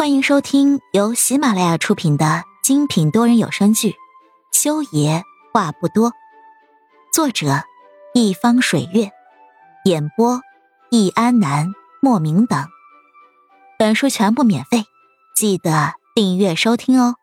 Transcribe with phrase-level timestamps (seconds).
[0.00, 3.90] 欢迎收听由喜马拉雅出品的精品多人有声剧
[4.50, 5.22] 《修爷
[5.52, 6.10] 话不多》，
[7.12, 7.64] 作者
[8.14, 9.10] 一方水月，
[9.84, 10.40] 演播
[10.90, 12.66] 易安南、莫名等。
[13.78, 14.84] 本书全部免费，
[15.36, 17.16] 记得订阅收听哦。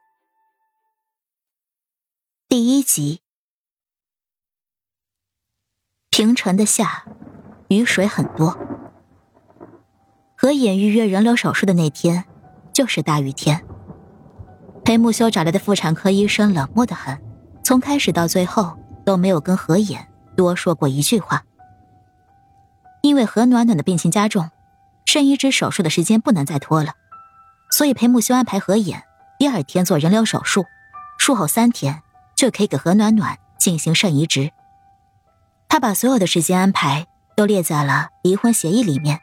[2.48, 3.21] 第一集，
[6.12, 7.05] 平城的夏，
[7.70, 8.55] 雨水很多。
[10.36, 12.25] 合眼预约人流手术的那天。
[12.78, 13.66] 就是大雨天。
[14.86, 17.20] 裴木修找来的妇产科医生冷漠的很，
[17.64, 20.06] 从开始到最后都没有跟何衍
[20.36, 21.44] 多说过一句话。
[23.02, 24.52] 因为何暖暖的病情加重，
[25.08, 26.94] 肾移植手术的时间不能再拖了，
[27.72, 29.02] 所以裴木修安排何衍
[29.39, 30.68] 第二天做人流手术，
[31.18, 32.03] 术后三天
[32.36, 34.52] 就可以给何暖暖进行肾移植。
[35.67, 39.20] 他把所有的时间安排都列在了离婚协议里面，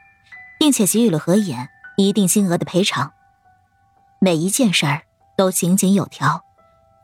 [0.58, 3.12] 并且给予了何衍一定金额的赔偿。
[4.18, 5.02] 每一件事儿
[5.36, 6.44] 都井井有条，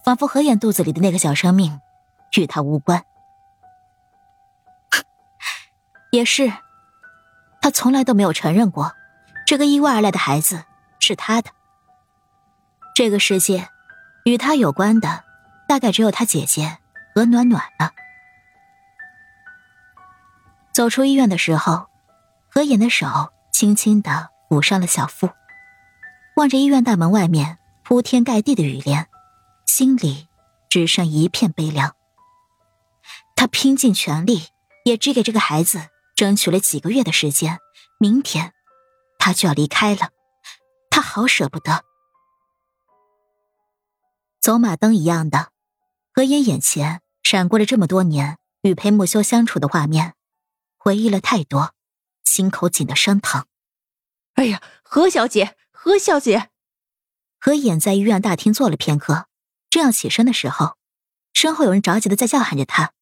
[0.05, 1.81] 仿佛何燕肚子里的那个小生命
[2.37, 3.05] 与他无关。
[6.11, 6.53] 也是，
[7.61, 8.95] 他从来都没有承认过，
[9.47, 10.65] 这个意外而来的孩子
[10.99, 11.51] 是他的。
[12.95, 13.69] 这个世界
[14.25, 15.25] 与他有关的，
[15.69, 16.79] 大概只有他姐姐
[17.15, 17.93] 和暖暖了。
[20.73, 21.89] 走出医院的时候，
[22.49, 23.07] 何妍的手
[23.51, 25.29] 轻轻的抚上了小腹。
[26.41, 29.11] 望着医院大门外面铺天盖地的雨帘，
[29.67, 30.27] 心里
[30.71, 31.95] 只剩一片悲凉。
[33.37, 34.45] 他拼尽全力，
[34.87, 37.59] 也只给这个孩子争取了几个月的时间。
[37.99, 38.55] 明天，
[39.19, 40.13] 他就要离开了，
[40.89, 41.85] 他好舍不得。
[44.41, 45.53] 走马灯一样的，
[46.15, 50.15] 何言眼前闪过了这么多年与裴木修相处的画面，
[50.79, 51.75] 回忆了太多，
[52.25, 53.45] 心口紧得生疼。
[54.37, 55.55] 哎呀，何小姐。
[55.83, 56.51] 何小姐，
[57.39, 59.29] 何眼在医院大厅坐了片刻，
[59.71, 60.77] 正要起身的时候，
[61.33, 62.93] 身后有人着急的在叫喊着他。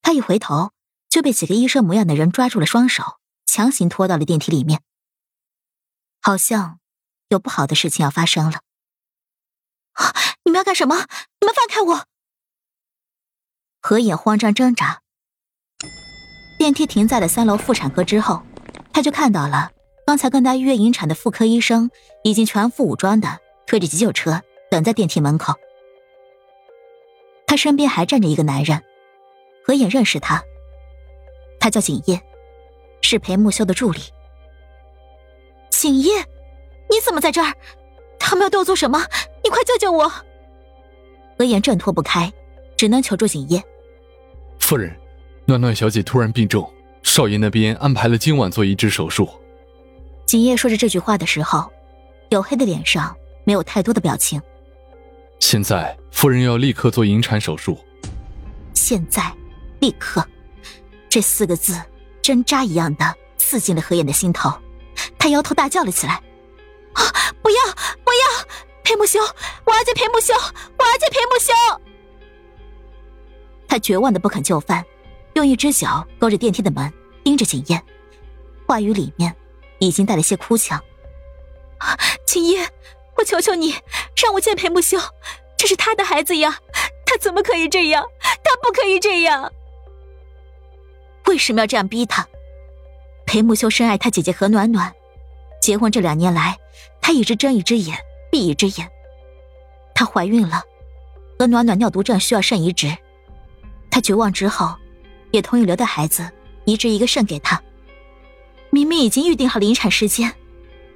[0.00, 0.70] 他一回头，
[1.08, 4.80] 就被几个医生模样的人抓住了双手，强行拖到了电梯里面。
[6.20, 6.78] 好像
[7.30, 8.60] 有不好的事情要发生了。
[10.44, 10.94] 你们要干什么？
[11.40, 12.06] 你们放开我！
[13.80, 15.02] 何眼慌张挣扎。
[16.60, 18.46] 电梯停在了三楼妇产科之后，
[18.92, 19.72] 他就看到了。
[20.12, 21.90] 刚才跟他预约引产的妇科医生
[22.22, 25.54] 已经全副武装的推着急救车等在电梯门口。
[27.46, 28.82] 他身边还站着一个男人，
[29.64, 30.44] 何眼认识他，
[31.58, 32.20] 他叫景烨，
[33.00, 34.00] 是裴木修的助理。
[35.70, 36.10] 景烨，
[36.90, 37.50] 你怎么在这儿？
[38.18, 39.02] 他们要对我做什么？
[39.42, 40.12] 你快救救我！
[41.38, 42.30] 何眼挣脱不开，
[42.76, 43.64] 只能求助景烨。
[44.58, 44.94] 夫人，
[45.46, 46.70] 暖暖小姐突然病重，
[47.02, 49.26] 少爷那边安排了今晚做移植手术。
[50.26, 51.70] 景烨说着这句话的时候，
[52.30, 54.40] 黝黑的脸上没有太多的表情。
[55.38, 57.78] 现在夫人要立刻做引产手术。
[58.74, 59.32] 现在，
[59.80, 60.26] 立刻，
[61.08, 61.78] 这四个字
[62.22, 64.52] 针扎一样的刺进了何眼的心头。
[65.18, 66.14] 他摇头大叫了起来
[66.94, 67.02] ：“啊，
[67.42, 67.56] 不要，
[68.04, 68.48] 不要！
[68.82, 69.20] 裴木修，
[69.64, 71.52] 我要见裴木修，我要见裴木修！”
[73.68, 74.84] 他绝望的不肯就范，
[75.34, 77.82] 用一只脚勾着电梯的门，盯着景燕，
[78.66, 79.34] 话语里面。
[79.86, 80.82] 已经带了些哭腔。
[82.26, 82.56] 青衣，
[83.16, 83.74] 我求求你，
[84.22, 84.98] 让我见裴木修，
[85.56, 86.58] 这是他的孩子呀，
[87.04, 88.04] 他怎么可以这样？
[88.42, 89.52] 他不可以这样。
[91.26, 92.26] 为什么要这样逼他？
[93.26, 94.92] 裴木修深爱他姐姐何暖暖，
[95.60, 96.58] 结婚这两年来，
[97.00, 97.98] 他一直睁一只眼
[98.30, 98.88] 闭一只眼。
[99.94, 100.62] 她怀孕了，
[101.38, 102.96] 何暖暖尿毒症需要肾移植，
[103.90, 104.74] 他绝望之后，
[105.30, 106.28] 也同意留的孩子，
[106.64, 107.62] 移植一个肾给她。
[108.74, 110.32] 明明已经预定好临产时间，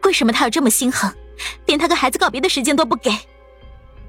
[0.05, 1.15] 为什么他要这么心狠，
[1.67, 3.11] 连他跟孩子告别的时间都不给？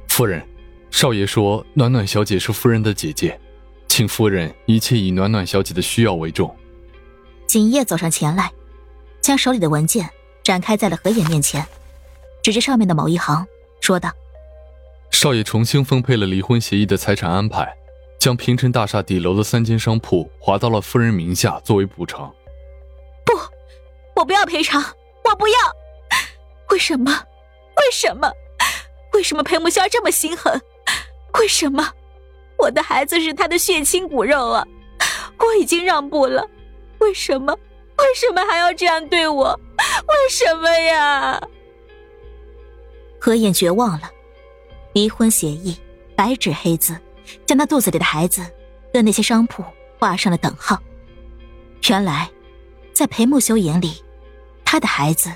[0.08, 0.42] 夫人，
[0.90, 3.38] 少爷说暖暖小姐是夫人的姐姐，
[3.90, 6.56] 请夫人一切以暖暖小姐的需要为重。
[7.46, 8.50] 锦叶走上前来，
[9.20, 10.10] 将手里的文件
[10.46, 11.68] 展开在了何野面前，
[12.42, 13.46] 指着上面的某一行
[13.82, 14.10] 说道
[15.12, 17.76] ：“少爷重新分配了离婚协议的财产安排，
[18.18, 22.34] 将平城大厦底楼的三间商铺划到了夫人名下作为补偿。”
[24.18, 24.84] 我不要赔偿，
[25.24, 25.56] 我不要。
[26.72, 27.12] 为什么？
[27.78, 28.32] 为什么？
[29.14, 30.60] 为什么裴木萧这么心狠？
[31.40, 31.88] 为什么？
[32.58, 34.66] 我的孩子是他的血亲骨肉啊！
[35.38, 36.44] 我已经让步了，
[36.98, 37.54] 为什么？
[38.00, 39.60] 为什么还要这样对我？
[40.08, 41.40] 为什么呀？
[43.20, 44.10] 何燕绝望了，
[44.94, 45.78] 离婚协议
[46.16, 46.98] 白纸黑字，
[47.46, 48.44] 将她肚子里的孩子
[48.92, 49.64] 跟那些商铺
[50.00, 50.82] 画上了等号。
[51.88, 52.28] 原来，
[52.94, 54.04] 在裴木修眼里。
[54.70, 55.32] 他的孩子，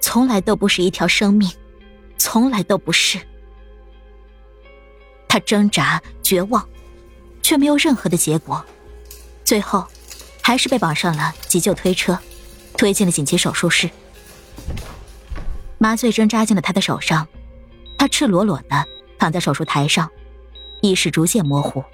[0.00, 1.46] 从来都不是一条生命，
[2.16, 3.20] 从来都不是。
[5.28, 6.66] 他挣扎绝望，
[7.42, 8.64] 却没有任何的结果，
[9.44, 9.86] 最后
[10.40, 12.18] 还是被绑上了急救推车，
[12.74, 13.90] 推进了紧急手术室。
[15.76, 17.28] 麻醉针扎进了他的手上，
[17.98, 18.86] 他赤裸裸的
[19.18, 20.10] 躺在手术台上，
[20.80, 21.84] 意识逐渐模糊。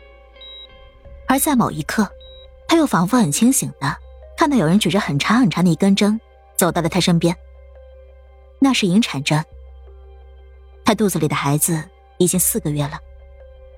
[1.27, 2.09] 而在某一刻，
[2.69, 3.97] 他又仿佛很清醒的
[4.37, 6.21] 看到有人举着很长很长的一根针
[6.59, 7.35] 走到了他身边。
[8.61, 9.43] 那是引产针。
[10.85, 11.89] 他肚子里的孩子
[12.19, 12.99] 已经四个月了，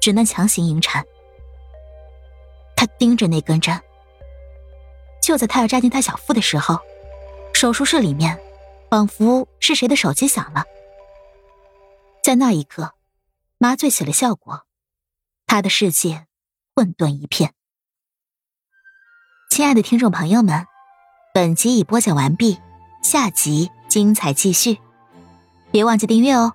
[0.00, 1.04] 只能强行引产。
[2.74, 3.78] 他盯着那根针。
[5.22, 6.80] 就在他要扎进他小腹的时候，
[7.52, 8.40] 手术室里面
[8.88, 10.64] 仿佛是谁的手机响了。
[12.24, 12.94] 在那一刻，
[13.58, 14.64] 麻醉起了效果，
[15.46, 16.26] 他的世界
[16.74, 17.52] 混沌一片。
[19.50, 20.66] 亲爱的听众朋友们，
[21.34, 22.58] 本集已播讲完毕，
[23.02, 24.78] 下集精彩继续，
[25.70, 26.52] 别忘记订阅哦。